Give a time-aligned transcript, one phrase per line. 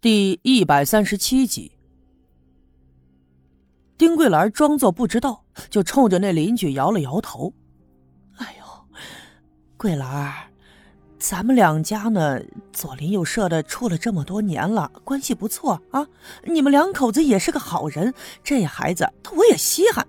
[0.00, 1.72] 第一百三十七集，
[3.96, 7.52] 丁桂兰装作不知道，就冲着那邻居摇了摇头。
[8.36, 8.64] 哎呦，
[9.76, 10.32] 桂兰，
[11.18, 12.40] 咱们两家呢，
[12.72, 16.06] 左邻右舍的处了这么多年了，关系不错啊。
[16.44, 20.06] 你们两口子也是个好人，这孩子我也稀罕。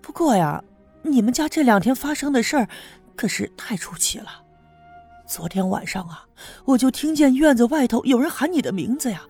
[0.00, 0.62] 不过呀，
[1.02, 2.68] 你们家这两天发生的事儿，
[3.16, 4.45] 可是太出奇了。
[5.26, 6.24] 昨天晚上啊，
[6.64, 9.22] 我就听见院子外头有人喊你的名字呀。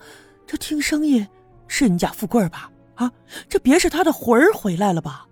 [0.46, 1.26] 这听声音
[1.66, 2.70] 是你家富贵吧？
[2.94, 3.10] 啊，
[3.48, 5.26] 这别是他的魂儿回来了吧？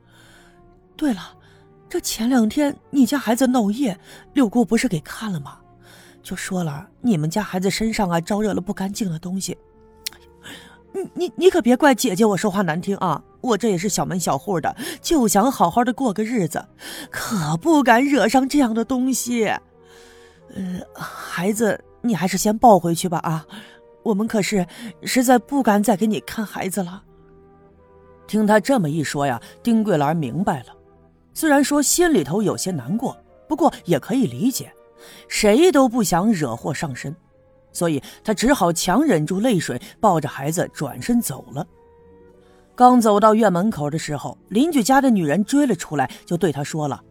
[0.96, 1.36] 对了，
[1.88, 3.98] 这前两天你家孩子闹夜，
[4.32, 5.58] 六姑不是给看了吗？
[6.22, 9.56] 就说了你们家孩子身上啊招惹了不干净的东西。
[10.92, 13.22] 你你你可别怪姐姐我说话难听啊！
[13.40, 16.64] 我这也是小门小户的，就想好好的过个日子，
[17.10, 19.52] 可不敢惹上这样的东西。
[20.54, 23.44] 呃，孩子，你还是先抱回去吧啊！
[24.04, 24.64] 我们可是
[25.02, 27.02] 实在不敢再给你看孩子了。
[28.28, 30.66] 听他这么一说呀，丁桂兰明白了，
[31.32, 33.16] 虽然说心里头有些难过，
[33.48, 34.72] 不过也可以理解，
[35.26, 37.16] 谁都不想惹祸上身，
[37.72, 41.66] 所以她只好强忍住泪水，抱着孩子转身走了。
[42.76, 47.02] 刚走到院门口的时候，邻居家的女人追了出来，就对他说了：“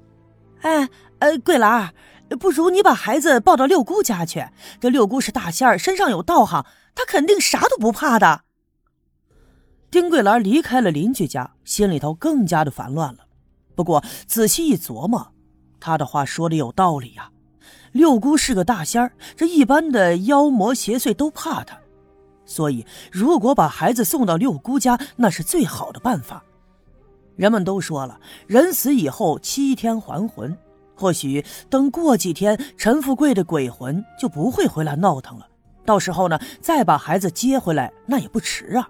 [0.61, 0.87] 哎，
[1.19, 1.93] 呃，桂兰。”
[2.39, 4.47] 不如你把孩子抱到六姑家去。
[4.79, 8.41] 这六姑是大仙儿，身上有道行，她肯定啥都不怕的。
[9.91, 13.19] 丁桂兰离开了邻居家，心里头更加的烦乱了。
[13.75, 15.33] 不过仔细一琢磨，
[15.79, 17.29] 她的话说的有道理呀。
[17.91, 21.77] 六姑是个大仙儿，这一般的妖魔邪祟都怕她，
[22.43, 26.43] 所以如果把孩子送到六姑家，那是最好的办法。
[27.35, 30.57] 人们都说了，人死以后七天还魂。
[31.03, 35.45] 或许等过几天，陈富贵的鬼魂就不会回来闹腾了。
[35.83, 38.87] 到时候呢，再把孩子接回来，那也不迟啊。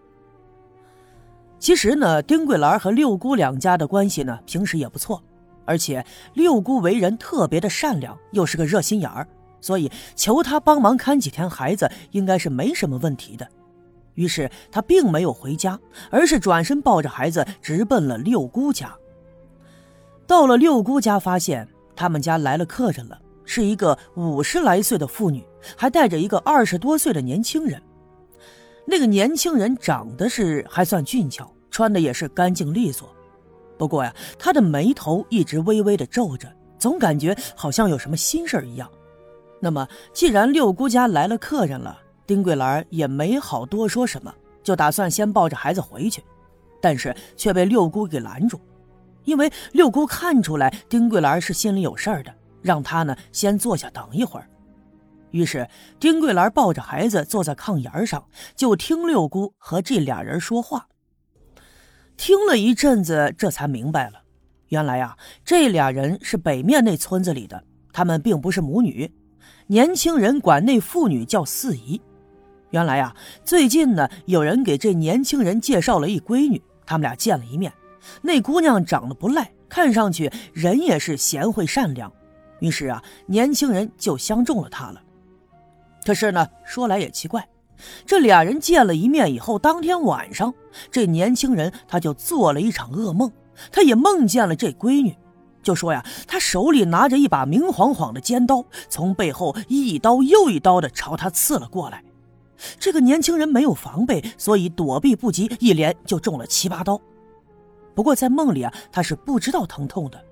[1.57, 5.23] 其实呢，丁桂兰和六姑两家的关系呢，平时也不错，
[5.65, 6.05] 而且
[6.35, 9.27] 六姑为人特别的善良，又是个热心眼儿，
[9.59, 13.47] 所以求他帮忙看几天孩子，应该是没什么问题的。
[14.13, 15.79] 于是他并没有回家，
[16.11, 18.93] 而是转身抱着孩子直奔了六姑家。
[20.27, 21.67] 到了六姑家，发现。
[21.95, 25.43] 他们家来了客人了，是一个五十来岁的妇女，
[25.75, 27.81] 还带着一个二十多岁的年轻人。
[28.85, 33.09] 那个年轻人长得是还算俊俏，穿的也是干净利索。
[33.77, 38.89] 不过呀，他的眉头一直微微的皱着，总感觉好像有什么心事儿一样。
[39.59, 46.21] 那么，既然六姑家来了客人了，丁桂兰也没好多说什么，就打算先抱着孩子回去，
[46.81, 48.59] 但是却被六姑给拦住。
[49.23, 54.47] 因为六姑看出来丁桂兰是心里有事儿的，让她呢先坐下等一会儿。
[55.31, 55.67] 于是
[55.99, 58.23] 丁桂兰抱着孩子坐在炕沿上，
[58.55, 60.87] 就听六姑和这俩人说话。
[62.15, 64.21] 听了一阵子，这才明白了，
[64.67, 69.11] 原来呀，这俩人是北面那村子里的，他们并不是母女。
[69.65, 71.99] 年轻人管那妇女叫四姨。
[72.69, 77.73] 原来呀，最近呢，有人给这年轻人介绍了一闺女，他们俩见了一面。
[78.21, 82.11] 那姑娘长得不赖，看上去人也是贤惠善良，
[82.59, 85.01] 于是啊，年轻人就相中了她了。
[86.05, 87.47] 可是呢，说来也奇怪，
[88.05, 90.53] 这俩人见了一面以后，当天晚上，
[90.91, 93.31] 这年轻人他就做了一场噩梦，
[93.71, 95.15] 他也梦见了这闺女，
[95.61, 102.03] 就说呀，他手里拿着一把明晃晃的尖刀，从背后一刀又一刀的朝他刺了过来。
[102.79, 106.99] 这个年轻人没有防备，所以躲避不及，一连就中了七八刀。
[107.95, 110.23] 不过在梦里啊，他是不知道疼痛的，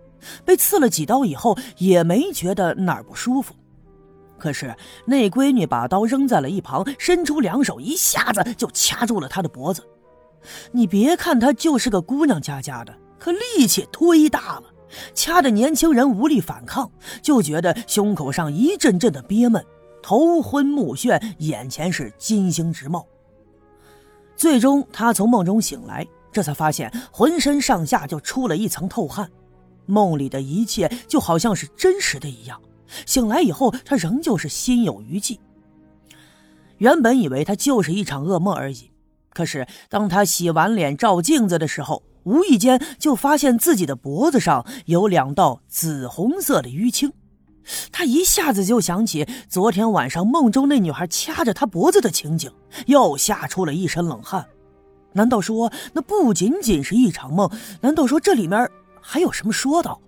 [0.45, 3.53] 被刺了几刀以后也没觉得哪儿不舒服。
[4.38, 9.88] 可是那闺女把刀扔在了一旁，伸出两手，一下子就掐住了他的脖子。
[10.71, 14.63] 你别看她就是个姑娘家家的，可力气忒大了，
[15.13, 19.63] 掐的年轻人无力反抗，就觉得胸口上一阵阵的憋闷，
[20.01, 23.06] 头昏目眩，眼前是金星直冒。
[24.36, 26.07] 最终，他从梦中醒来。
[26.31, 29.30] 这才发现浑身上下就出了一层透汗，
[29.86, 32.60] 梦里的一切就好像是真实的一样。
[33.06, 35.39] 醒来以后，他仍旧是心有余悸。
[36.78, 38.92] 原本以为他就是一场噩梦而已，
[39.33, 47.13] 可是当他洗完脸照镜子的时候，无意间就发现自己的脖子上有两道紫红色的淤青。
[47.92, 52.51] 他一下子就想起昨天晚上梦中那女孩掐着他脖子的情景，
[52.88, 54.45] 又吓出了一身冷汗。
[55.13, 57.50] 难道说那不仅仅是一场梦？
[57.81, 58.69] 难道说这里面
[59.02, 60.00] 还有什么说道？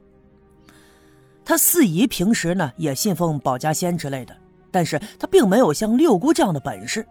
[1.45, 4.35] 他四姨平时呢也信奉保家仙之类的，
[4.71, 7.05] 但是他并没有像六姑这样的本事。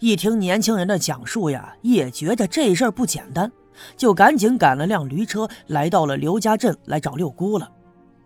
[0.00, 3.50] 一听年轻人的讲述呀，也觉得这事儿不简单，
[3.96, 7.70] 就赶紧赶了辆驴车，来到了刘家镇来找六姑了。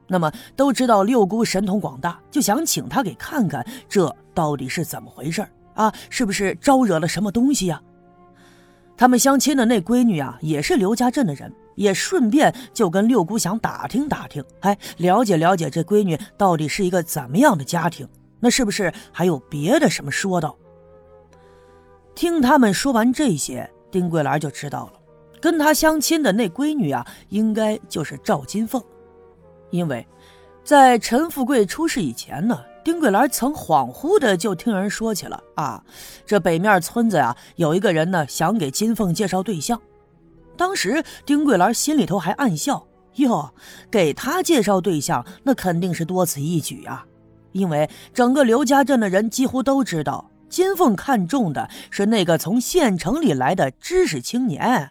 [0.08, 5.90] 那么都知道六姑神通广大，就想请她给看看这到底是怎么回事啊？
[6.10, 7.80] 是不是招惹了什么东西呀？
[8.96, 18.06] 他们相亲的那闺女啊，也是刘家镇的人，也顺便就跟六姑想打听打听，哎，了解了解这闺女到底是一个怎么样的家庭？
[18.38, 20.56] 那是不是还有别的什么说道？
[22.14, 24.92] 听他们说完这些，丁桂兰就知道了，
[25.40, 28.82] 跟她相亲的那闺女啊，应该就是赵金凤。
[29.70, 30.06] 因为，
[30.62, 35.82] 在陈富贵出事以前呢，丁桂兰曾恍惚的就听人说起了啊，
[36.26, 39.80] 这北面村子呀，有一个人呢想给金凤介绍对象。
[40.56, 42.86] 当时丁桂兰心里头还暗笑
[43.16, 43.54] 哟，
[43.90, 47.06] 给他介绍对象，那肯定是多此一举啊。
[47.52, 54.90] 因为整个刘家镇的人几乎都知道，金凤看中的是那个从县城里来的知识青年，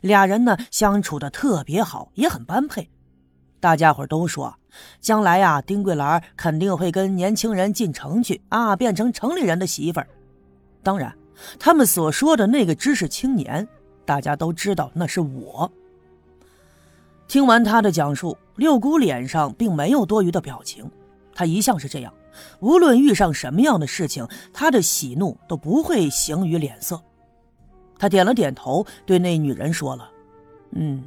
[0.00, 2.88] 俩人呢相处的特别好，也很般配。
[3.58, 4.54] 大家伙都说，
[5.00, 10.08] 将来呀，丁桂兰肯定会跟年轻人进城去啊，变成城里人的媳妇儿。
[10.82, 11.14] 当然，
[11.58, 13.66] 他们所说的那个知识青年，
[14.04, 15.70] 大家都知道那是我。
[17.28, 20.90] 听完他的讲述，六姑脸上并没有多余的表情，
[21.34, 22.12] 她一向是这样，
[22.60, 27.00] 无论遇上什么样的事情，她的喜怒都不会形于脸色。
[27.98, 30.10] 她点了点头，对那女人说了
[30.72, 31.04] ：“嗯。”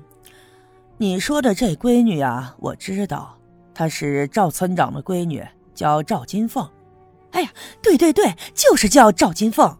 [0.97, 3.37] 你说的这闺女啊，我知道，
[3.75, 5.45] 她是赵村长的闺女，
[5.75, 6.67] 叫赵金凤。
[7.31, 7.49] 哎呀，
[7.81, 9.77] 对对对，就是叫赵金凤。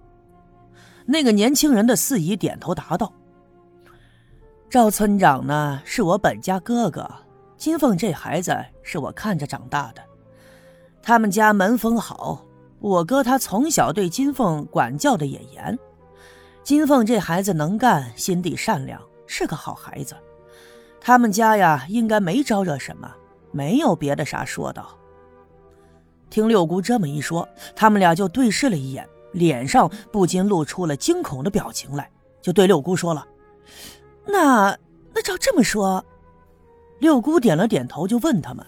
[1.06, 3.14] 那个年轻人的四姨点头答道
[4.70, 7.10] ：“赵村长呢，是我本家哥哥，
[7.56, 8.54] 金凤这孩子
[8.84, 10.02] 是我看着长大的。
[11.02, 12.44] 他们家门风好，
[12.80, 15.80] 我哥他从小对金凤管教的也严。
[16.64, 20.16] 金凤这孩子能干，心地善良，是个好孩子。”
[21.00, 23.10] 他们家呀，应该没招惹什么，
[23.56, 24.98] 没有别的啥说道。
[26.30, 32.12] 听六姑这么一说，他们俩就对视了一眼，脸上不禁露出了惊恐的表情来，
[32.42, 33.26] 就对六姑说了
[34.28, 34.78] ：“那
[35.14, 36.04] 那照这么说。”
[37.00, 38.66] 六姑点了点头，就问他们：“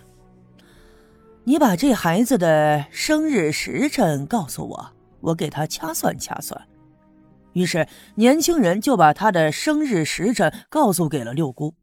[1.43, 6.61] 你把这孩子的生日时辰告诉我，我给他掐算掐算。”
[7.51, 7.85] 于是
[8.15, 11.73] 年轻人就把他的生日时辰告诉给了六姑。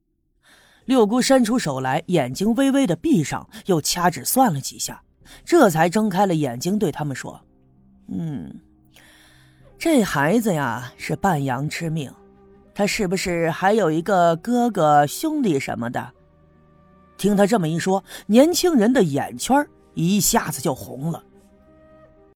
[0.84, 5.02] 六姑伸出手来，眼睛微微的闭上，又掐指算了几下，
[5.44, 7.40] 这才睁开了眼睛，对他们说
[8.12, 8.60] ：“嗯，
[9.78, 12.12] 这孩子呀是半羊之命，
[12.74, 16.12] 他是不是还有一个哥哥兄弟什么的？”
[17.16, 21.22] 听他这么一说，年轻人的眼圈一下子就红了。